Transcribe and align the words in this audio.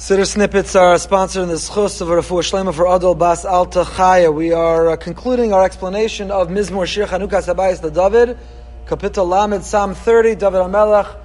Siddur 0.00 0.26
Snippets 0.26 0.74
are 0.76 0.98
sponsored 0.98 1.42
in 1.42 1.50
the 1.50 1.56
Schus 1.56 2.00
of 2.00 2.08
Rafu 2.08 2.40
Shlema 2.40 2.72
for 2.72 2.86
Adol 2.86 3.18
Bas 3.18 3.44
Alta 3.44 3.82
Chaya. 3.82 4.32
We 4.34 4.50
are 4.50 4.88
uh, 4.88 4.96
concluding 4.96 5.52
our 5.52 5.62
explanation 5.62 6.30
of 6.30 6.48
Mizmor 6.48 6.86
Shir 6.86 7.04
Chanukah 7.04 7.44
Sabayis 7.44 7.82
the 7.82 7.90
David, 7.90 8.38
Kapitel 8.86 9.28
Lamed, 9.28 9.62
Psalm 9.62 9.94
30. 9.94 10.36
David 10.36 10.62
HaMelech 10.62 11.18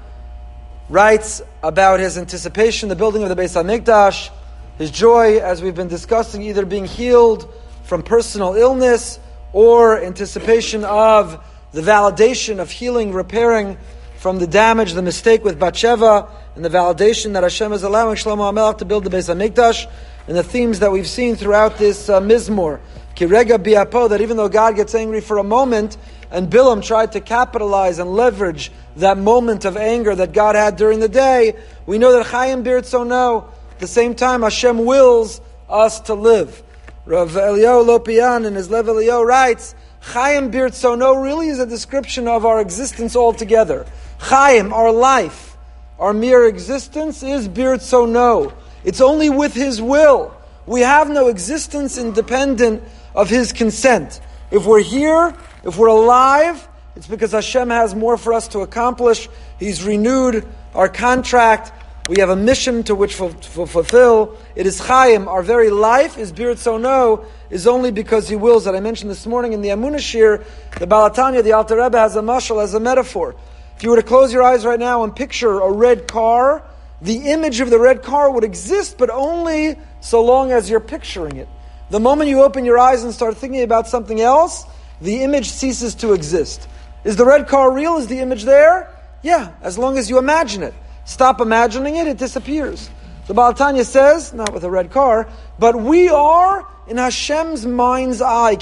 writes 0.89 1.41
about 1.63 2.01
his 2.01 2.17
anticipation, 2.17 2.89
the 2.89 2.97
building 2.97 3.23
of 3.23 3.29
the 3.29 3.35
Beis 3.37 3.55
HaMikdash, 3.55 4.29
his 4.77 4.91
joy, 4.91 5.37
as 5.37 5.61
we've 5.61 5.73
been 5.73 5.87
discussing, 5.87 6.41
either 6.41 6.65
being 6.65 6.83
healed 6.83 7.49
from 7.85 8.03
personal 8.03 8.55
illness 8.55 9.21
or 9.53 10.03
anticipation 10.03 10.83
of 10.83 11.41
the 11.71 11.79
validation 11.79 12.59
of 12.59 12.69
healing, 12.69 13.13
repairing 13.13 13.77
from 14.17 14.39
the 14.39 14.47
damage, 14.47 14.91
the 14.91 15.01
mistake 15.01 15.45
with 15.45 15.57
Bathsheba, 15.57 16.27
and 16.55 16.63
the 16.63 16.69
validation 16.69 17.33
that 17.33 17.43
Hashem 17.43 17.73
is 17.73 17.83
allowing 17.83 18.15
Shlomo 18.15 18.51
HaMelech 18.51 18.77
to 18.79 18.85
build 18.85 19.03
the 19.03 19.09
Beis 19.09 19.33
HaMikdash, 19.33 19.91
and 20.27 20.35
the 20.35 20.43
themes 20.43 20.79
that 20.79 20.91
we've 20.91 21.07
seen 21.07 21.35
throughout 21.35 21.77
this 21.77 22.09
uh, 22.09 22.19
Mizmor. 22.19 22.79
Kirega 23.15 23.57
biapo, 23.57 24.09
that 24.09 24.21
even 24.21 24.37
though 24.37 24.49
God 24.49 24.75
gets 24.75 24.95
angry 24.95 25.21
for 25.21 25.37
a 25.37 25.43
moment, 25.43 25.97
and 26.31 26.49
Bilam 26.49 26.83
tried 26.83 27.11
to 27.11 27.21
capitalize 27.21 27.99
and 27.99 28.13
leverage 28.13 28.71
that 28.97 29.17
moment 29.17 29.65
of 29.65 29.77
anger 29.77 30.15
that 30.15 30.33
God 30.33 30.55
had 30.55 30.75
during 30.75 30.99
the 30.99 31.09
day, 31.09 31.53
we 31.85 31.97
know 31.97 32.13
that 32.13 32.25
Chaim 32.25 32.63
Birtzono, 32.63 33.47
at 33.71 33.79
the 33.79 33.87
same 33.87 34.15
time, 34.15 34.41
Hashem 34.41 34.85
wills 34.85 35.41
us 35.69 35.99
to 36.01 36.13
live. 36.13 36.63
Rav 37.05 37.35
Elio 37.37 37.83
Lopian 37.83 38.45
in 38.45 38.55
his 38.55 38.69
Lev 38.69 38.87
Elio 38.87 39.21
writes, 39.21 39.75
Chaim 40.01 40.51
Birtzono 40.51 41.21
really 41.21 41.49
is 41.49 41.59
a 41.59 41.65
description 41.65 42.27
of 42.27 42.45
our 42.45 42.59
existence 42.61 43.15
altogether. 43.15 43.85
Chaim, 44.19 44.73
our 44.73 44.91
life 44.91 45.54
our 45.99 46.13
mere 46.13 46.45
existence 46.45 47.23
is 47.23 47.49
so 47.81 48.05
no. 48.05 48.53
It's 48.83 49.01
only 49.01 49.29
with 49.29 49.53
His 49.53 49.81
will. 49.81 50.35
We 50.65 50.81
have 50.81 51.09
no 51.09 51.27
existence 51.27 51.97
independent 51.97 52.83
of 53.15 53.29
His 53.29 53.53
consent. 53.53 54.19
If 54.51 54.65
we're 54.65 54.83
here, 54.83 55.35
if 55.63 55.77
we're 55.77 55.87
alive, 55.87 56.67
it's 56.95 57.07
because 57.07 57.31
Hashem 57.31 57.69
has 57.69 57.95
more 57.95 58.17
for 58.17 58.33
us 58.33 58.47
to 58.49 58.59
accomplish. 58.59 59.27
He's 59.59 59.83
renewed 59.83 60.45
our 60.73 60.89
contract. 60.89 61.71
We 62.07 62.19
have 62.19 62.29
a 62.29 62.35
mission 62.35 62.83
to 62.83 62.93
which 62.93 63.17
to 63.17 63.29
fulfill. 63.31 64.37
It 64.55 64.67
is 64.67 64.79
Chaim. 64.79 65.27
Our 65.27 65.41
very 65.41 65.71
life 65.71 66.17
is 66.17 66.31
no, 66.31 67.25
is 67.49 67.65
only 67.65 67.91
because 67.91 68.29
He 68.29 68.35
wills 68.35 68.65
that 68.65 68.75
I 68.75 68.79
mentioned 68.79 69.09
this 69.09 69.25
morning 69.25 69.53
in 69.53 69.61
the 69.61 69.69
Amunashir, 69.69 70.43
the 70.77 70.85
Baal 70.85 71.09
HaTanya, 71.09 71.43
the 71.43 71.53
Alter 71.53 71.81
Rebbe 71.81 71.97
has 71.97 72.15
a 72.15 72.21
mashal 72.21 72.61
as 72.61 72.73
a 72.75 72.79
metaphor. 72.79 73.35
If 73.77 73.83
you 73.83 73.89
were 73.89 73.97
to 73.97 74.03
close 74.03 74.31
your 74.31 74.41
eyes 74.43 74.65
right 74.65 74.79
now 74.79 75.03
and 75.03 75.15
picture 75.15 75.59
a 75.59 75.71
red 75.71 76.07
car, 76.07 76.63
the 77.01 77.31
image 77.31 77.59
of 77.59 77.69
the 77.69 77.79
red 77.79 78.03
car 78.03 78.31
would 78.31 78.43
exist, 78.43 78.97
but 78.97 79.09
only 79.09 79.77
so 79.99 80.23
long 80.23 80.51
as 80.51 80.69
you're 80.69 80.79
picturing 80.79 81.37
it. 81.37 81.49
The 81.89 81.99
moment 81.99 82.29
you 82.29 82.41
open 82.41 82.63
your 82.65 82.79
eyes 82.79 83.03
and 83.03 83.13
start 83.13 83.37
thinking 83.37 83.63
about 83.63 83.87
something 83.87 84.21
else, 84.21 84.65
the 85.01 85.23
image 85.23 85.49
ceases 85.49 85.95
to 85.95 86.13
exist. 86.13 86.67
Is 87.03 87.17
the 87.17 87.25
red 87.25 87.47
car 87.47 87.71
real? 87.71 87.97
Is 87.97 88.07
the 88.07 88.19
image 88.19 88.43
there? 88.43 88.89
Yeah, 89.21 89.51
as 89.61 89.77
long 89.77 89.97
as 89.97 90.09
you 90.09 90.17
imagine 90.17 90.63
it. 90.63 90.73
Stop 91.03 91.41
imagining 91.41 91.97
it, 91.97 92.07
it 92.07 92.17
disappears. 92.17 92.89
The 93.27 93.33
Baal 93.33 93.53
HaTanya 93.53 93.85
says, 93.85 94.33
not 94.33 94.53
with 94.53 94.63
a 94.63 94.69
red 94.69 94.91
car, 94.91 95.27
but 95.59 95.75
we 95.75 96.09
are 96.09 96.65
in 96.87 96.97
Hashem's 96.97 97.65
mind's 97.65 98.21
eye. 98.21 98.55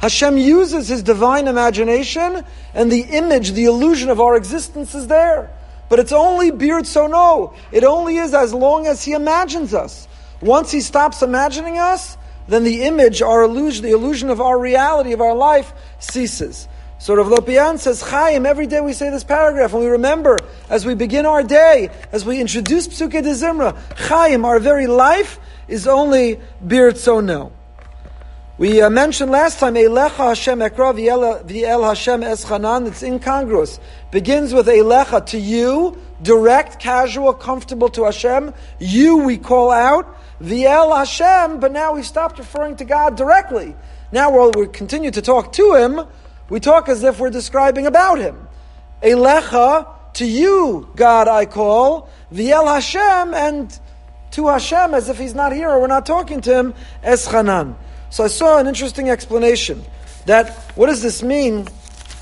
Hashem 0.00 0.36
uses 0.36 0.88
His 0.88 1.02
divine 1.02 1.48
imagination, 1.48 2.44
and 2.74 2.92
the 2.92 3.02
image, 3.02 3.52
the 3.52 3.64
illusion 3.64 4.10
of 4.10 4.20
our 4.20 4.36
existence 4.36 4.94
is 4.94 5.06
there. 5.06 5.50
But 5.88 5.98
it's 5.98 6.12
only 6.12 6.50
birtzono. 6.50 7.56
It 7.72 7.84
only 7.84 8.16
is 8.16 8.34
as 8.34 8.52
long 8.52 8.86
as 8.86 9.04
He 9.04 9.12
imagines 9.12 9.72
us. 9.74 10.08
Once 10.40 10.70
He 10.70 10.80
stops 10.80 11.22
imagining 11.22 11.78
us, 11.78 12.16
then 12.48 12.64
the 12.64 12.82
image, 12.82 13.22
our 13.22 13.42
illusion, 13.42 13.84
the 13.84 13.92
illusion 13.92 14.30
of 14.30 14.40
our 14.40 14.58
reality, 14.58 15.12
of 15.12 15.20
our 15.20 15.34
life, 15.34 15.72
ceases. 15.98 16.68
So 16.98 17.14
Rav 17.14 17.26
Lopian 17.26 17.78
says, 17.78 18.02
Chaim, 18.02 18.46
every 18.46 18.66
day 18.66 18.80
we 18.80 18.92
say 18.92 19.10
this 19.10 19.24
paragraph, 19.24 19.72
and 19.72 19.82
we 19.82 19.88
remember 19.88 20.38
as 20.70 20.86
we 20.86 20.94
begin 20.94 21.26
our 21.26 21.42
day, 21.42 21.90
as 22.10 22.24
we 22.24 22.40
introduce 22.40 22.88
Psuke 22.88 23.22
de 23.22 23.30
Zimra, 23.30 23.76
Chaim, 24.08 24.44
our 24.44 24.58
very 24.58 24.86
life, 24.86 25.38
is 25.68 25.86
only 25.86 26.40
birtzono. 26.64 27.52
We 28.58 28.80
uh, 28.80 28.88
mentioned 28.88 29.30
last 29.30 29.58
time, 29.58 29.74
Eilecha 29.74 30.28
Hashem 30.28 30.60
Ekra 30.60 30.94
v'el 30.94 31.86
Hashem 31.86 32.22
Eschanan, 32.22 32.86
it's 32.86 33.02
incongruous. 33.02 33.78
Begins 34.10 34.54
with 34.54 34.66
Eilecha, 34.66 35.26
to 35.26 35.38
you, 35.38 36.00
direct, 36.22 36.80
casual, 36.80 37.34
comfortable 37.34 37.90
to 37.90 38.04
Hashem. 38.04 38.54
You 38.78 39.18
we 39.18 39.36
call 39.36 39.70
out, 39.70 40.06
v'el 40.40 40.96
Hashem, 40.96 41.60
but 41.60 41.70
now 41.70 41.92
we've 41.92 42.06
stopped 42.06 42.38
referring 42.38 42.76
to 42.76 42.86
God 42.86 43.14
directly. 43.14 43.76
Now 44.10 44.30
while 44.30 44.52
we 44.56 44.68
continue 44.68 45.10
to 45.10 45.20
talk 45.20 45.52
to 45.52 45.74
Him, 45.74 46.06
we 46.48 46.58
talk 46.58 46.88
as 46.88 47.04
if 47.04 47.20
we're 47.20 47.28
describing 47.28 47.86
about 47.86 48.18
Him. 48.18 48.48
Eilecha, 49.02 50.14
to 50.14 50.24
you, 50.24 50.88
God 50.96 51.28
I 51.28 51.44
call, 51.44 52.08
v'el 52.32 52.72
Hashem, 52.72 53.34
and 53.34 53.78
to 54.30 54.48
Hashem 54.48 54.94
as 54.94 55.10
if 55.10 55.18
He's 55.18 55.34
not 55.34 55.52
here 55.52 55.68
or 55.68 55.78
we're 55.78 55.88
not 55.88 56.06
talking 56.06 56.40
to 56.40 56.54
Him, 56.54 56.74
Eschanan. 57.04 57.76
So 58.10 58.24
I 58.24 58.28
saw 58.28 58.58
an 58.58 58.66
interesting 58.66 59.10
explanation 59.10 59.84
that 60.26 60.50
what 60.74 60.86
does 60.86 61.02
this 61.02 61.22
mean? 61.22 61.66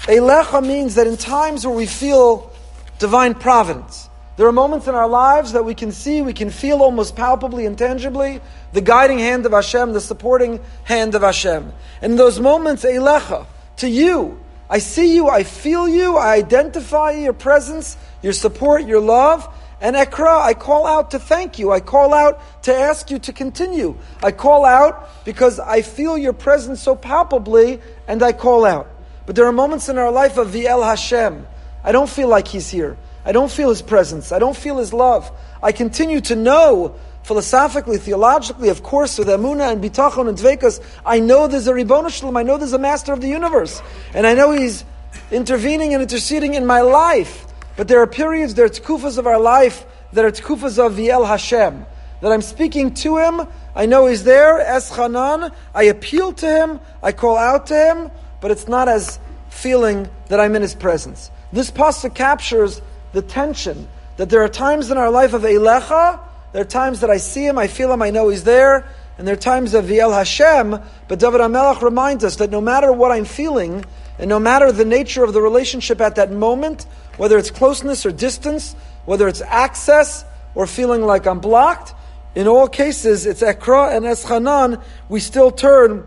Eilecha 0.06 0.64
means 0.64 0.96
that 0.96 1.06
in 1.06 1.16
times 1.16 1.66
where 1.66 1.74
we 1.74 1.86
feel 1.86 2.52
divine 2.98 3.34
providence, 3.34 4.08
there 4.36 4.46
are 4.46 4.52
moments 4.52 4.88
in 4.88 4.94
our 4.94 5.08
lives 5.08 5.52
that 5.52 5.64
we 5.64 5.74
can 5.74 5.92
see, 5.92 6.20
we 6.20 6.32
can 6.32 6.50
feel 6.50 6.82
almost 6.82 7.14
palpably 7.14 7.66
and 7.66 7.78
tangibly 7.78 8.40
the 8.72 8.80
guiding 8.80 9.20
hand 9.20 9.46
of 9.46 9.52
Hashem, 9.52 9.92
the 9.92 10.00
supporting 10.00 10.60
hand 10.82 11.14
of 11.14 11.22
Hashem. 11.22 11.72
And 12.02 12.12
in 12.12 12.18
those 12.18 12.40
moments, 12.40 12.84
Eilecha, 12.84 13.46
to 13.76 13.88
you, 13.88 14.40
I 14.68 14.78
see 14.78 15.14
you, 15.14 15.28
I 15.28 15.44
feel 15.44 15.88
you, 15.88 16.16
I 16.16 16.34
identify 16.34 17.12
your 17.12 17.32
presence, 17.32 17.96
your 18.22 18.32
support, 18.32 18.86
your 18.86 19.00
love, 19.00 19.48
and 19.84 19.96
Ekra, 19.96 20.40
I 20.40 20.54
call 20.54 20.86
out 20.86 21.10
to 21.10 21.18
thank 21.18 21.58
you. 21.58 21.70
I 21.70 21.80
call 21.80 22.14
out 22.14 22.40
to 22.62 22.74
ask 22.74 23.10
you 23.10 23.18
to 23.18 23.34
continue. 23.34 23.98
I 24.22 24.32
call 24.32 24.64
out 24.64 25.10
because 25.26 25.60
I 25.60 25.82
feel 25.82 26.16
your 26.16 26.32
presence 26.32 26.80
so 26.80 26.96
palpably, 26.96 27.82
and 28.08 28.22
I 28.22 28.32
call 28.32 28.64
out. 28.64 28.88
But 29.26 29.36
there 29.36 29.44
are 29.44 29.52
moments 29.52 29.90
in 29.90 29.98
our 29.98 30.10
life 30.10 30.38
of 30.38 30.52
the 30.52 30.68
El 30.68 30.82
Hashem. 30.82 31.46
I 31.84 31.92
don't 31.92 32.08
feel 32.08 32.28
like 32.28 32.48
He's 32.48 32.70
here. 32.70 32.96
I 33.26 33.32
don't 33.32 33.50
feel 33.50 33.68
His 33.68 33.82
presence. 33.82 34.32
I 34.32 34.38
don't 34.38 34.56
feel 34.56 34.78
His 34.78 34.94
love. 34.94 35.30
I 35.62 35.72
continue 35.72 36.22
to 36.22 36.34
know 36.34 36.94
philosophically, 37.22 37.98
theologically, 37.98 38.70
of 38.70 38.82
course, 38.82 39.18
with 39.18 39.28
Amuna 39.28 39.70
and 39.70 39.84
Bitachon 39.84 40.30
and 40.30 40.38
Dvekas, 40.38 40.82
I 41.04 41.20
know 41.20 41.46
there's 41.46 41.66
a 41.66 41.74
Ribbon 41.74 42.08
Shalom, 42.08 42.38
I 42.38 42.42
know 42.42 42.56
there's 42.56 42.72
a 42.72 42.78
Master 42.78 43.12
of 43.12 43.20
the 43.20 43.28
universe, 43.28 43.82
and 44.14 44.26
I 44.26 44.32
know 44.32 44.50
He's 44.50 44.82
intervening 45.30 45.92
and 45.92 46.02
interceding 46.02 46.54
in 46.54 46.64
my 46.64 46.80
life. 46.80 47.44
But 47.76 47.88
there 47.88 48.00
are 48.00 48.06
periods, 48.06 48.54
there 48.54 48.66
are 48.66 48.68
tkufas 48.70 49.18
of 49.18 49.26
our 49.26 49.40
life 49.40 49.84
that 50.12 50.24
are 50.24 50.30
tkufas 50.30 50.78
of 50.78 50.98
El 50.98 51.24
Hashem. 51.24 51.86
That 52.20 52.32
I'm 52.32 52.42
speaking 52.42 52.94
to 52.94 53.18
him, 53.18 53.42
I 53.74 53.86
know 53.86 54.06
he's 54.06 54.24
there, 54.24 54.60
Es 54.60 54.90
Chanan, 54.92 55.52
I 55.74 55.84
appeal 55.84 56.32
to 56.34 56.46
him, 56.46 56.80
I 57.02 57.12
call 57.12 57.36
out 57.36 57.66
to 57.66 57.74
him, 57.74 58.10
but 58.40 58.50
it's 58.50 58.68
not 58.68 58.88
as 58.88 59.18
feeling 59.50 60.08
that 60.28 60.40
I'm 60.40 60.54
in 60.54 60.62
his 60.62 60.74
presence. 60.74 61.30
This 61.52 61.70
pasuk 61.70 62.14
captures 62.14 62.80
the 63.12 63.22
tension 63.22 63.88
that 64.16 64.30
there 64.30 64.42
are 64.42 64.48
times 64.48 64.90
in 64.90 64.96
our 64.96 65.10
life 65.10 65.34
of 65.34 65.42
Eilecha, 65.42 66.20
there 66.52 66.62
are 66.62 66.66
times 66.66 67.00
that 67.00 67.10
I 67.10 67.16
see 67.16 67.44
him, 67.44 67.58
I 67.58 67.66
feel 67.66 67.92
him, 67.92 68.00
I 68.00 68.10
know 68.10 68.28
he's 68.28 68.44
there, 68.44 68.86
and 69.18 69.26
there 69.26 69.34
are 69.34 69.38
times 69.38 69.74
of 69.74 69.90
El 69.90 70.12
Hashem, 70.12 70.78
but 71.08 71.18
David 71.18 71.40
HaMelech 71.40 71.82
reminds 71.82 72.24
us 72.24 72.36
that 72.36 72.50
no 72.50 72.60
matter 72.60 72.92
what 72.92 73.10
I'm 73.10 73.24
feeling, 73.24 73.84
and 74.18 74.28
no 74.28 74.38
matter 74.38 74.70
the 74.70 74.84
nature 74.84 75.24
of 75.24 75.32
the 75.32 75.40
relationship 75.40 76.00
at 76.00 76.14
that 76.16 76.30
moment, 76.30 76.86
whether 77.16 77.36
it's 77.38 77.50
closeness 77.50 78.06
or 78.06 78.12
distance, 78.12 78.74
whether 79.04 79.28
it's 79.28 79.40
access 79.40 80.24
or 80.54 80.66
feeling 80.66 81.02
like 81.02 81.26
I'm 81.26 81.40
blocked, 81.40 81.94
in 82.34 82.48
all 82.48 82.68
cases, 82.68 83.26
it's 83.26 83.42
Ekra 83.42 83.96
and 83.96 84.04
Eschanan, 84.04 84.82
we 85.08 85.20
still 85.20 85.50
turn 85.50 86.04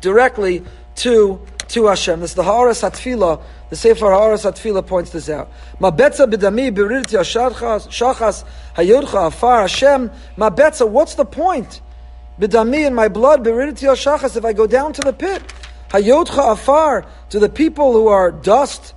directly 0.00 0.64
to, 0.96 1.40
to 1.68 1.86
Hashem. 1.86 2.20
This 2.20 2.30
is 2.30 2.36
the 2.36 2.42
Haaras 2.42 2.82
Hatfila, 2.82 3.42
the 3.70 3.76
Sefer 3.76 4.06
Haaras 4.06 4.50
Hatfila 4.50 4.84
points 4.86 5.10
this 5.10 5.28
out. 5.28 5.50
Mabetza 5.80 6.30
b'dami 6.30 6.74
b'rirti 6.74 7.18
shachas 7.20 8.44
hayodcha 8.74 9.28
afar 9.28 9.62
Hashem. 9.62 10.10
Mabetza, 10.36 10.88
what's 10.88 11.14
the 11.14 11.24
point? 11.24 11.80
B'dami 12.40 12.86
in 12.86 12.94
my 12.94 13.08
blood 13.08 13.44
b'rirti 13.44 13.88
shachas 13.94 14.36
if 14.36 14.44
I 14.44 14.52
go 14.52 14.66
down 14.66 14.92
to 14.94 15.00
the 15.00 15.12
pit. 15.12 15.42
Hayodcha 15.90 16.52
afar, 16.52 17.06
to 17.30 17.38
the 17.38 17.48
people 17.48 17.92
who 17.92 18.08
are 18.08 18.30
dust, 18.30 18.94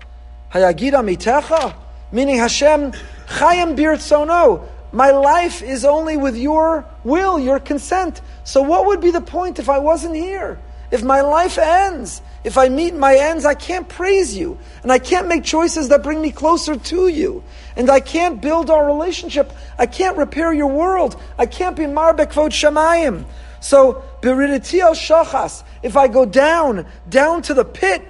Hayagida 0.51 1.03
mitecha, 1.03 1.75
meaning 2.11 2.37
Hashem, 2.37 2.93
Chayim 3.27 3.77
birtzono. 3.77 4.67
My 4.91 5.11
life 5.11 5.61
is 5.61 5.85
only 5.85 6.17
with 6.17 6.35
your 6.35 6.83
will, 7.03 7.39
your 7.39 7.59
consent. 7.59 8.21
So 8.43 8.63
what 8.63 8.87
would 8.87 9.01
be 9.01 9.11
the 9.11 9.21
point 9.21 9.59
if 9.59 9.69
I 9.69 9.77
wasn't 9.77 10.15
here? 10.15 10.59
If 10.89 11.03
my 11.03 11.21
life 11.21 11.59
ends, 11.59 12.23
if 12.43 12.57
I 12.57 12.69
meet 12.69 12.95
my 12.95 13.15
ends, 13.15 13.45
I 13.45 13.53
can't 13.53 13.87
praise 13.87 14.35
you. 14.35 14.57
And 14.81 14.91
I 14.91 14.97
can't 14.97 15.27
make 15.27 15.43
choices 15.43 15.89
that 15.89 16.01
bring 16.01 16.19
me 16.19 16.31
closer 16.31 16.75
to 16.75 17.07
you. 17.07 17.43
And 17.75 17.91
I 17.91 17.99
can't 17.99 18.41
build 18.41 18.71
our 18.71 18.83
relationship. 18.85 19.53
I 19.77 19.85
can't 19.85 20.17
repair 20.17 20.51
your 20.51 20.67
world. 20.67 21.21
I 21.37 21.45
can't 21.45 21.75
be 21.75 21.83
marbek 21.83 22.31
vod 22.33 22.49
shamayim. 22.49 23.25
So, 23.61 24.03
biriditiel 24.21 24.91
shachas, 24.91 25.63
if 25.83 25.97
I 25.97 26.07
go 26.07 26.25
down, 26.25 26.85
down 27.09 27.41
to 27.43 27.53
the 27.53 27.65
pit, 27.65 28.01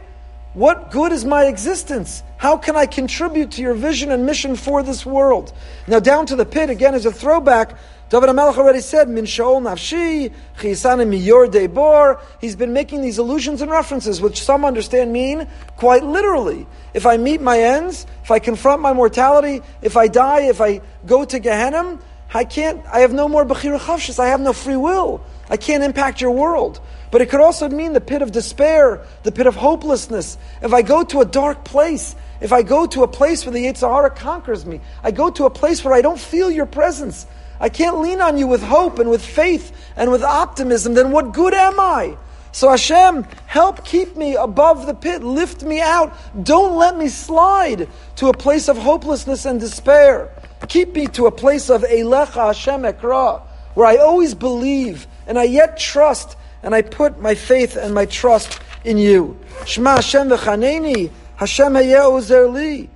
what 0.54 0.92
good 0.92 1.12
is 1.12 1.26
my 1.26 1.46
existence? 1.46 2.24
How 2.38 2.58
can 2.58 2.76
I 2.76 2.86
contribute 2.86 3.52
to 3.52 3.62
your 3.62 3.74
vision 3.74 4.12
and 4.12 4.26
mission 4.26 4.56
for 4.56 4.84
this 4.84 5.06
world? 5.06 5.54
Now, 5.88 6.00
down 6.00 6.26
to 6.28 6.36
the 6.36 6.46
pit, 6.46 6.70
again, 6.70 6.96
is 6.96 7.06
a 7.06 7.12
throwback 7.12 7.78
David 8.10 8.30
HaMelech 8.30 8.58
already 8.58 8.82
said, 8.82 9.08
Min 9.08 9.26
Shaol 9.26 9.62
Nafshi, 9.62 10.34
Chisane 10.58 11.08
Miyor 11.08 11.48
Debor. 11.48 12.20
He's 12.42 12.56
been 12.56 12.74
making 12.74 13.04
these 13.04 13.20
allusions 13.20 13.62
and 13.62 13.70
references, 13.70 14.20
which 14.20 14.42
some 14.42 14.66
understand 14.66 15.14
mean 15.14 15.48
quite 15.78 16.04
literally. 16.04 16.66
If 16.96 17.06
I 17.06 17.18
meet 17.18 17.40
my 17.40 17.60
ends, 17.60 18.08
if 18.24 18.32
I 18.32 18.40
confront 18.40 18.82
my 18.82 18.94
mortality, 18.94 19.62
if 19.84 19.96
I 19.96 20.08
die, 20.08 20.50
if 20.50 20.60
I 20.60 20.82
go 21.06 21.24
to 21.24 21.38
Gehenna, 21.38 22.00
I 22.34 22.46
can't, 22.46 22.84
I 22.92 23.02
have 23.02 23.14
no 23.14 23.30
more 23.30 23.46
Bechira 23.46 23.78
Chofshis, 23.78 24.18
I 24.18 24.30
have 24.30 24.42
no 24.42 24.54
free 24.54 24.76
will. 24.76 25.22
I 25.50 25.58
can't 25.58 25.84
impact 25.84 26.22
your 26.22 26.32
world. 26.32 26.80
But 27.12 27.22
it 27.22 27.30
could 27.30 27.42
also 27.42 27.68
mean 27.70 27.94
the 27.94 28.02
pit 28.02 28.22
of 28.22 28.32
despair, 28.32 29.02
the 29.24 29.32
pit 29.32 29.48
of 29.48 29.56
hopelessness. 29.56 30.38
If 30.62 30.74
I 30.74 30.84
go 30.84 31.04
to 31.06 31.22
a 31.22 31.26
dark 31.26 31.64
place, 31.64 32.16
if 32.40 32.54
I 32.54 32.62
go 32.62 32.86
to 32.88 33.04
a 33.04 33.08
place 33.08 33.46
where 33.46 33.54
the 33.54 33.66
Yetzer 33.66 33.90
Hara 33.90 34.12
conquers 34.12 34.66
me, 34.66 34.80
I 35.04 35.12
go 35.12 35.30
to 35.32 35.46
a 35.46 35.50
place 35.50 35.84
where 35.84 35.94
I 35.94 36.02
don't 36.02 36.20
feel 36.20 36.52
your 36.52 36.68
presence, 36.68 37.26
I 37.60 37.70
can't 37.70 38.00
lean 38.00 38.22
on 38.22 38.38
you 38.38 38.48
with 38.48 38.64
hope 38.64 39.00
and 39.00 39.10
with 39.10 39.26
faith 39.26 39.76
and 39.98 40.12
with 40.12 40.24
optimism, 40.24 40.94
then 40.94 41.12
what 41.12 41.34
good 41.34 41.54
am 41.54 41.80
I? 41.80 42.18
So 42.52 42.70
Hashem, 42.70 43.28
help 43.46 43.86
keep 43.86 44.16
me 44.16 44.36
above 44.36 44.86
the 44.86 44.94
pit, 44.94 45.24
lift 45.24 45.62
me 45.62 45.82
out. 45.82 46.16
Don't 46.42 46.78
let 46.78 46.98
me 46.98 47.10
slide 47.10 47.88
to 48.16 48.30
a 48.30 48.34
place 48.34 48.70
of 48.70 48.78
hopelessness 48.78 49.46
and 49.46 49.60
despair. 49.60 50.32
Keep 50.68 50.96
me 50.96 51.08
to 51.08 51.28
a 51.28 51.32
place 51.32 51.70
of 51.70 51.84
Elecha 51.84 52.48
Hashem 52.48 52.84
Ekra, 52.84 53.42
where 53.76 53.86
I 53.86 53.98
always 53.98 54.34
believe 54.34 55.06
and 55.30 55.40
I 55.40 55.44
yet 55.44 55.78
trust 55.78 56.36
and 56.62 56.76
I 56.76 56.82
put 56.82 57.22
my 57.22 57.36
faith 57.36 57.78
and 57.78 57.94
my 57.94 58.06
trust 58.06 58.60
in 58.84 58.98
you. 58.98 59.40
Shema 59.66 59.96
Hashem 59.96 60.28
v'chaneni, 60.28 61.12
Hashem 61.38 61.74
hayeh 61.74 62.54
li. 62.54 62.90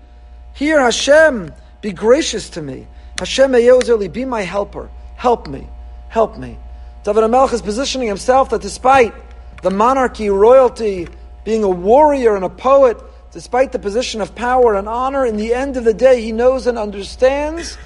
Here 0.54 0.82
Hashem, 0.82 1.54
be 1.82 1.94
gracious 1.94 2.50
to 2.52 2.62
me. 2.62 2.88
Hashem 3.20 3.52
Eyozerli, 3.52 4.12
be 4.12 4.26
my 4.26 4.42
helper. 4.42 4.90
Help 5.16 5.48
me. 5.48 5.68
Help 6.10 6.38
me. 6.38 6.58
David 7.04 7.24
HaMelech 7.24 7.54
is 7.54 7.62
positioning 7.62 8.08
himself 8.08 8.50
that 8.50 8.62
despite 8.62 9.14
the 9.62 9.70
monarchy, 9.70 10.30
royalty, 10.30 11.08
being 11.44 11.64
a 11.64 11.70
warrior 11.70 12.36
and 12.36 12.46
a 12.46 12.50
poet, 12.50 12.98
despite 13.32 13.72
the 13.72 13.80
position 13.80 14.22
of 14.22 14.36
power 14.36 14.76
and 14.76 14.88
honor, 14.88 15.26
in 15.26 15.38
the 15.38 15.54
end 15.54 15.78
of 15.78 15.84
the 15.84 15.94
day, 15.94 16.22
he 16.22 16.32
knows 16.32 16.68
and 16.68 16.78
understands. 16.78 17.78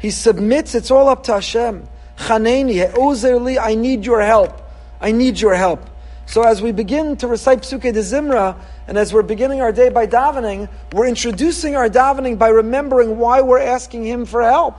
He 0.00 0.10
submits. 0.10 0.74
It's 0.74 0.90
all 0.90 1.08
up 1.08 1.24
to 1.24 1.34
Hashem. 1.34 1.88
Chaneni, 2.22 2.90
Ozerli, 2.92 3.58
I 3.60 3.74
need 3.74 4.06
your 4.06 4.22
help. 4.22 4.60
I 5.00 5.12
need 5.12 5.40
your 5.40 5.54
help. 5.54 5.88
So 6.26 6.42
as 6.42 6.62
we 6.62 6.72
begin 6.72 7.16
to 7.16 7.26
recite 7.26 7.62
Psuke 7.62 7.92
de 7.92 8.00
Zimra, 8.00 8.56
and 8.86 8.96
as 8.96 9.12
we're 9.12 9.22
beginning 9.22 9.60
our 9.60 9.72
day 9.72 9.88
by 9.88 10.06
davening, 10.06 10.68
we're 10.92 11.08
introducing 11.08 11.76
our 11.76 11.88
davening 11.88 12.38
by 12.38 12.48
remembering 12.48 13.18
why 13.18 13.40
we're 13.40 13.58
asking 13.58 14.04
Him 14.04 14.24
for 14.24 14.42
help. 14.42 14.76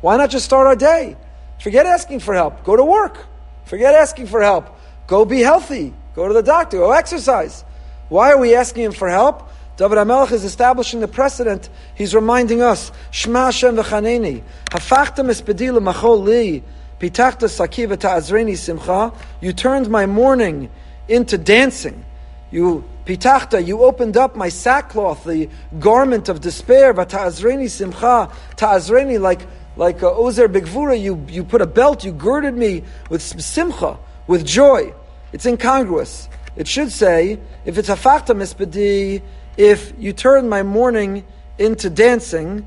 Why 0.00 0.16
not 0.16 0.30
just 0.30 0.44
start 0.44 0.66
our 0.66 0.76
day? 0.76 1.16
Forget 1.60 1.86
asking 1.86 2.20
for 2.20 2.34
help. 2.34 2.64
Go 2.64 2.76
to 2.76 2.84
work. 2.84 3.26
Forget 3.64 3.94
asking 3.94 4.26
for 4.26 4.42
help. 4.42 4.66
Go 5.06 5.24
be 5.24 5.40
healthy. 5.40 5.94
Go 6.14 6.26
to 6.26 6.34
the 6.34 6.42
doctor. 6.42 6.78
Go 6.78 6.92
exercise. 6.92 7.64
Why 8.08 8.32
are 8.32 8.38
we 8.38 8.54
asking 8.56 8.84
Him 8.84 8.92
for 8.92 9.08
help? 9.08 9.48
David 9.76 9.96
HaMelech 9.96 10.32
is 10.32 10.44
establishing 10.44 11.00
the 11.00 11.08
precedent. 11.08 11.70
He's 11.94 12.14
reminding 12.14 12.60
us, 12.60 12.92
Shema 13.10 13.46
Hashem 13.46 13.76
v'chaneni, 13.76 14.42
hafachtem 14.66 15.30
espedi 15.30 15.72
l'machol 15.72 16.22
li, 16.24 16.62
pitachta 17.00 17.48
sakiva 17.48 17.98
ta'azreni 17.98 18.56
simcha, 18.56 19.12
you 19.40 19.52
turned 19.52 19.88
my 19.88 20.06
mourning 20.06 20.70
into 21.08 21.36
dancing. 21.38 22.04
You 22.52 22.84
pitachta, 23.06 23.64
you 23.66 23.82
opened 23.82 24.16
up 24.16 24.36
my 24.36 24.48
sackcloth, 24.48 25.24
the 25.24 25.48
garment 25.78 26.28
of 26.28 26.40
despair. 26.40 26.92
Ta'azreni 26.92 27.68
simcha, 27.70 28.30
ta'azreni 28.56 29.20
like 29.20 29.40
like 29.76 30.02
uh, 30.02 30.10
ozer 30.10 30.48
bigvura. 30.48 31.00
You 31.00 31.24
you 31.28 31.42
put 31.42 31.62
a 31.62 31.66
belt, 31.66 32.04
you 32.04 32.12
girded 32.12 32.54
me 32.54 32.84
with 33.08 33.22
simcha, 33.22 33.98
with 34.26 34.44
joy. 34.44 34.92
It's 35.32 35.46
incongruous. 35.46 36.28
It 36.56 36.68
should 36.68 36.92
say 36.92 37.38
if 37.64 37.78
it's 37.78 37.88
a 37.88 37.96
fakta 37.96 38.34
mispedi, 38.34 39.22
if 39.56 39.92
you 39.98 40.12
turn 40.12 40.48
my 40.48 40.62
mourning 40.62 41.24
into 41.58 41.88
dancing, 41.88 42.66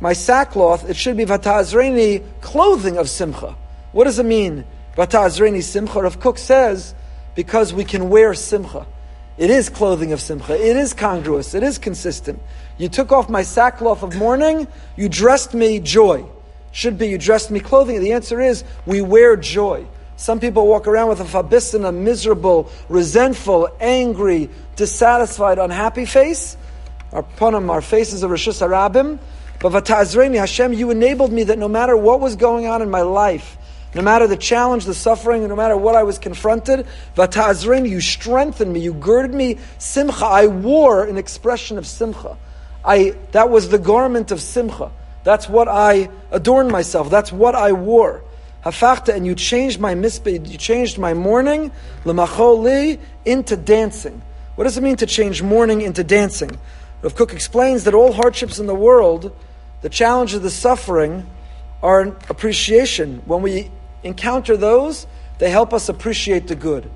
my 0.00 0.12
sackcloth, 0.12 0.88
it 0.88 0.96
should 0.96 1.16
be 1.16 1.24
vata'azreni 1.24 2.24
clothing 2.40 2.98
of 2.98 3.08
simcha. 3.08 3.56
What 3.92 4.04
does 4.04 4.18
it 4.18 4.26
mean? 4.26 4.64
Vata'azreni 4.96 5.62
simcha. 5.62 6.02
Rav 6.02 6.20
Kook 6.20 6.38
says 6.38 6.94
because 7.34 7.72
we 7.72 7.84
can 7.84 8.08
wear 8.08 8.34
simcha. 8.34 8.86
It 9.36 9.50
is 9.50 9.68
clothing 9.68 10.12
of 10.12 10.20
simcha. 10.20 10.54
It 10.54 10.76
is 10.76 10.92
congruous. 10.94 11.54
It 11.54 11.62
is 11.62 11.78
consistent. 11.78 12.40
You 12.76 12.88
took 12.88 13.12
off 13.12 13.28
my 13.28 13.42
sackcloth 13.42 14.02
of 14.02 14.16
mourning. 14.16 14.68
You 14.96 15.08
dressed 15.08 15.54
me 15.54 15.80
joy. 15.80 16.24
Should 16.70 16.98
be 16.98 17.08
you 17.08 17.18
dressed 17.18 17.50
me 17.50 17.60
clothing. 17.60 18.00
The 18.00 18.12
answer 18.12 18.40
is 18.40 18.64
we 18.86 19.00
wear 19.00 19.36
joy. 19.36 19.86
Some 20.16 20.40
people 20.40 20.66
walk 20.66 20.88
around 20.88 21.08
with 21.08 21.20
a 21.20 21.24
fabisana, 21.24 21.94
miserable, 21.94 22.70
resentful, 22.88 23.68
angry, 23.80 24.50
dissatisfied, 24.74 25.58
unhappy 25.58 26.04
face. 26.04 26.56
Our 27.12 27.22
punim, 27.22 27.70
our 27.70 27.80
faces 27.80 28.24
of 28.24 28.30
Rosh 28.30 28.48
Hashanah. 28.48 29.18
But 29.60 29.72
Vatazreni, 29.72 30.36
Hashem, 30.36 30.72
you 30.72 30.90
enabled 30.90 31.32
me 31.32 31.44
that 31.44 31.58
no 31.58 31.68
matter 31.68 31.96
what 31.96 32.20
was 32.20 32.36
going 32.36 32.66
on 32.66 32.80
in 32.80 32.90
my 32.90 33.02
life, 33.02 33.56
no 33.94 34.02
matter 34.02 34.26
the 34.26 34.36
challenge, 34.36 34.84
the 34.84 34.94
suffering, 34.94 35.46
no 35.48 35.56
matter 35.56 35.76
what 35.76 35.96
I 35.96 36.02
was 36.02 36.18
confronted, 36.18 36.86
Vata'azrin, 37.16 37.88
you 37.88 38.00
strengthened 38.00 38.72
me, 38.72 38.80
you 38.80 38.94
girded 38.94 39.34
me, 39.34 39.58
Simcha. 39.78 40.24
I 40.24 40.46
wore 40.46 41.04
an 41.04 41.16
expression 41.16 41.78
of 41.78 41.86
Simcha. 41.86 42.36
I, 42.84 43.16
that 43.32 43.50
was 43.50 43.70
the 43.70 43.78
garment 43.78 44.30
of 44.30 44.40
Simcha. 44.40 44.92
That's 45.24 45.48
what 45.48 45.68
I 45.68 46.10
adorned 46.30 46.70
myself. 46.70 47.10
That's 47.10 47.32
what 47.32 47.54
I 47.54 47.72
wore. 47.72 48.22
Hafachta, 48.64 49.14
and 49.14 49.26
you 49.26 49.34
changed 49.34 49.80
my 49.80 49.94
mispe, 49.94 50.48
you 50.48 50.58
changed 50.58 50.98
my 50.98 51.14
mourning, 51.14 51.72
lemacholi, 52.04 53.00
into 53.24 53.56
dancing. 53.56 54.22
What 54.54 54.64
does 54.64 54.76
it 54.76 54.82
mean 54.82 54.96
to 54.96 55.06
change 55.06 55.42
mourning 55.42 55.80
into 55.80 56.04
dancing? 56.04 56.58
Rav 57.02 57.14
Kook 57.14 57.32
explains 57.32 57.84
that 57.84 57.94
all 57.94 58.12
hardships 58.12 58.58
in 58.58 58.66
the 58.66 58.74
world, 58.74 59.34
the 59.82 59.88
challenge 59.88 60.34
of 60.34 60.42
the 60.42 60.50
suffering, 60.50 61.26
are 61.82 62.16
appreciation. 62.28 63.22
When 63.24 63.42
we 63.42 63.70
encounter 64.02 64.56
those, 64.56 65.06
they 65.38 65.50
help 65.50 65.72
us 65.72 65.88
appreciate 65.88 66.48
the 66.48 66.56
good. 66.56 66.90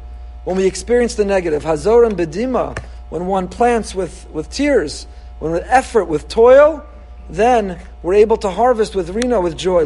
When 0.44 0.56
we 0.56 0.66
experience 0.66 1.14
the 1.14 1.24
negative, 1.24 1.62
Hazor 1.62 2.04
and 2.04 2.16
Bedima, 2.16 2.76
when 3.10 3.26
one 3.26 3.48
plants 3.48 3.94
with, 3.94 4.28
with 4.32 4.50
tears, 4.50 5.06
when 5.38 5.52
with 5.52 5.64
effort, 5.66 6.06
with 6.06 6.26
toil, 6.28 6.84
then 7.30 7.78
we're 8.02 8.14
able 8.14 8.36
to 8.38 8.50
harvest 8.50 8.96
with 8.96 9.10
rina, 9.10 9.40
with 9.40 9.56
joy. 9.56 9.84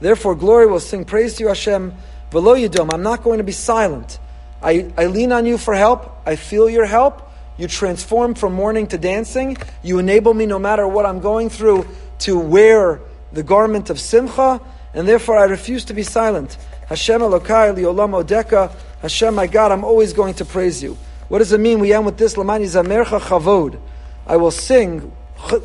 Therefore, 0.00 0.34
glory 0.34 0.66
will 0.66 0.80
sing 0.80 1.04
praise 1.04 1.34
to 1.34 1.42
you, 1.42 1.48
Hashem. 1.48 1.94
I'm 2.32 3.02
not 3.02 3.22
going 3.22 3.38
to 3.38 3.44
be 3.44 3.52
silent. 3.52 4.18
I, 4.62 4.92
I 4.96 5.06
lean 5.06 5.32
on 5.32 5.44
you 5.46 5.58
for 5.58 5.74
help. 5.74 6.22
I 6.26 6.36
feel 6.36 6.70
your 6.70 6.86
help. 6.86 7.29
You 7.60 7.68
transform 7.68 8.34
from 8.34 8.54
mourning 8.54 8.86
to 8.86 8.96
dancing. 8.96 9.58
You 9.82 9.98
enable 9.98 10.32
me, 10.32 10.46
no 10.46 10.58
matter 10.58 10.88
what 10.88 11.04
I'm 11.04 11.20
going 11.20 11.50
through, 11.50 11.86
to 12.20 12.38
wear 12.38 13.02
the 13.34 13.42
garment 13.42 13.90
of 13.90 14.00
simcha, 14.00 14.62
and 14.94 15.06
therefore 15.06 15.36
I 15.36 15.44
refuse 15.44 15.84
to 15.84 15.92
be 15.92 16.02
silent. 16.02 16.56
Hashem 16.88 17.20
Elokai 17.20 17.76
liolam 17.76 18.24
odeka. 18.24 18.72
Hashem, 19.02 19.34
my 19.34 19.46
God, 19.46 19.72
I'm 19.72 19.84
always 19.84 20.14
going 20.14 20.32
to 20.34 20.46
praise 20.46 20.82
you. 20.82 20.96
What 21.28 21.40
does 21.40 21.52
it 21.52 21.60
mean? 21.60 21.80
We 21.80 21.92
end 21.92 22.06
with 22.06 22.16
this, 22.16 22.34
Lamani 22.34 22.64
Zamercha 22.64 23.20
Chavod. 23.20 23.78
I 24.26 24.38
will 24.38 24.50
sing 24.50 25.12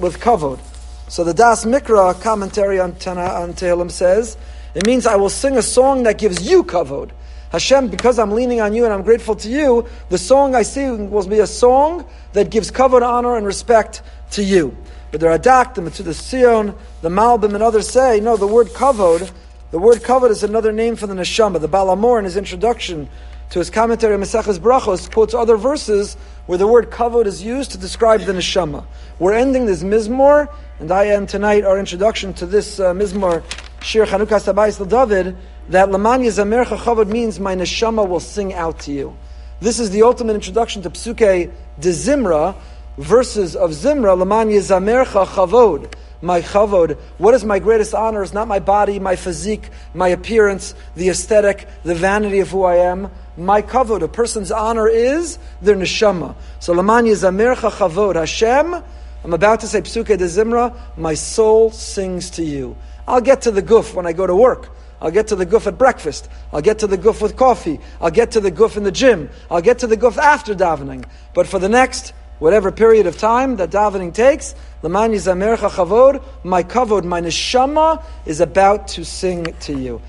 with 0.02 0.20
kavod. 0.20 0.60
So 1.08 1.24
the 1.24 1.34
Das 1.34 1.64
Mikra 1.64 2.22
commentary 2.22 2.78
on, 2.78 2.92
Tehillim 2.96 3.90
says, 3.90 4.36
it 4.74 4.86
means 4.86 5.08
I 5.08 5.16
will 5.16 5.30
sing 5.30 5.56
a 5.56 5.62
song 5.62 6.04
that 6.04 6.18
gives 6.18 6.46
you 6.46 6.66
kavod. 6.66 7.12
Hashem, 7.56 7.88
because 7.88 8.20
I'm 8.20 8.32
leaning 8.32 8.60
on 8.60 8.74
you 8.74 8.84
and 8.84 8.94
I'm 8.94 9.02
grateful 9.02 9.34
to 9.38 9.50
you, 9.50 9.88
the 10.10 10.18
song 10.18 10.56
I 10.56 10.64
sing 10.64 11.10
will 11.10 11.26
be 11.26 11.40
a 11.40 11.48
song 11.48 12.06
that 12.34 12.50
gives 12.50 12.70
kavod, 12.70 13.02
honor, 13.02 13.38
and 13.38 13.46
respect 13.46 14.02
to 14.32 14.44
you. 14.44 14.76
But 15.12 15.22
the 15.22 15.28
Radak, 15.28 15.74
the 15.74 15.82
Metzudah 15.82 16.30
Sion, 16.30 16.76
the 17.02 17.08
Malbim, 17.08 17.54
and 17.54 17.64
others 17.64 17.90
say, 17.90 18.20
no, 18.20 18.36
the 18.36 18.46
word 18.46 18.68
kavod, 18.68 19.32
the 19.72 19.80
word 19.80 20.00
kavod 20.00 20.32
is 20.32 20.44
another 20.44 20.74
name 20.74 20.98
for 20.98 21.08
the 21.08 21.14
neshama. 21.14 21.62
The 21.62 21.70
Baal 21.70 21.96
HaMaor, 21.96 22.20
in 22.20 22.26
his 22.26 22.36
introduction 22.36 23.08
to 23.52 23.60
his 23.60 23.70
commentary 23.70 24.14
on 24.14 24.20
Maseches 24.20 24.60
Brachos, 24.60 25.10
quotes 25.10 25.34
other 25.34 25.56
verses 25.56 26.18
where 26.48 26.58
the 26.58 26.68
word 26.68 26.92
kavod 26.92 27.26
is 27.26 27.42
used 27.42 27.72
to 27.72 27.78
describe 27.78 28.20
the 28.24 28.34
neshama. 28.34 28.86
We're 29.18 29.34
ending 29.34 29.66
this 29.66 29.82
mizmor, 29.82 30.54
and 30.82 30.92
I 30.92 31.08
end 31.08 31.30
tonight 31.30 31.64
our 31.64 31.80
introduction 31.80 32.34
to 32.34 32.46
this 32.46 32.82
uh, 32.82 32.92
mizmor, 32.92 33.44
Shir 33.82 34.06
Chanukah 34.06 34.44
Sabayis 34.44 34.90
David, 34.90 35.38
that 35.70 35.90
Laman 35.90 36.22
Yezamercha 36.22 36.78
Chavod 36.78 37.08
means 37.08 37.40
my 37.40 37.56
neshama 37.56 38.08
will 38.08 38.20
sing 38.20 38.54
out 38.54 38.80
to 38.82 38.92
you. 38.92 39.18
This 39.60 39.80
is 39.80 39.90
the 39.90 40.04
ultimate 40.04 40.36
introduction 40.36 40.84
to 40.84 40.90
Psuke 40.90 41.52
de 41.80 41.90
Zimra, 41.90 42.56
verses 42.98 43.56
of 43.56 43.72
Zimra, 43.72 44.18
Laman 44.18 44.50
Yezamercha 44.50 45.26
Chavod. 45.26 45.92
My 46.22 46.42
chavod, 46.42 46.98
what 47.18 47.34
is 47.34 47.44
my 47.44 47.60
greatest 47.60 47.94
honor 47.94 48.24
is 48.24 48.34
not 48.34 48.48
my 48.48 48.60
body, 48.60 49.00
my 49.00 49.16
physique, 49.16 49.70
my 49.94 50.08
appearance, 50.10 50.74
the 50.96 51.10
aesthetic, 51.10 51.68
the 51.84 51.94
vanity 51.94 52.40
of 52.40 52.50
who 52.50 52.64
I 52.64 52.78
am. 52.78 53.12
My 53.38 53.62
kavod, 53.62 54.02
a 54.02 54.08
person's 54.08 54.52
honor 54.52 54.88
is 54.88 55.38
their 55.62 55.76
neshama. 55.76 56.36
So 56.60 56.74
Laman 56.74 57.06
Yezamercha 57.06 57.72
Chavod. 57.72 58.16
Hashem, 58.16 58.84
I'm 59.24 59.34
about 59.34 59.60
to 59.62 59.68
say 59.68 59.82
Psuke 59.82 60.18
de 60.18 60.26
Zimra, 60.26 60.76
my 60.98 61.16
soul 61.16 61.72
sings 61.72 62.30
to 62.32 62.44
you. 62.44 62.78
I'll 63.08 63.22
get 63.22 63.42
to 63.44 63.52
the 63.52 63.62
guf 63.62 63.94
when 63.94 64.06
I 64.06 64.14
go 64.14 64.26
to 64.26 64.36
work. 64.36 64.70
I'll 65.02 65.12
get 65.12 65.28
to 65.28 65.36
the 65.36 65.46
goof 65.46 65.68
at 65.68 65.78
breakfast. 65.78 66.30
I'll 66.52 66.62
get 66.62 66.80
to 66.80 66.88
the 66.88 66.98
goof 66.98 67.22
with 67.22 67.36
coffee. 67.36 67.80
I'll 68.02 68.12
get 68.12 68.32
to 68.32 68.40
the 68.40 68.52
goof 68.52 68.78
in 68.78 68.84
the 68.84 68.92
gym. 68.92 69.30
I'll 69.52 69.62
get 69.62 69.80
to 69.80 69.88
the 69.88 69.98
goof 69.98 70.18
after 70.18 70.56
davening. 70.56 71.06
But 71.34 71.48
for 71.48 71.60
the 71.60 71.70
next 71.70 72.14
whatever 72.40 72.72
period 72.72 73.08
of 73.08 73.18
time 73.18 73.58
that 73.58 73.70
davening 73.70 74.14
takes, 74.14 74.56
Laman 74.82 75.12
Yizamercha 75.12 75.70
Chavod, 75.70 76.24
my 76.44 76.64
kavod, 76.64 77.04
my 77.04 77.22
neshama 77.22 78.04
is 78.26 78.40
about 78.40 78.88
to 78.90 79.06
sing 79.06 79.54
to 79.62 79.78
you. 79.78 80.02